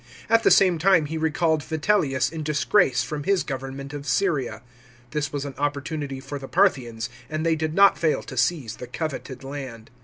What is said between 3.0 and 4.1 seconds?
from his government of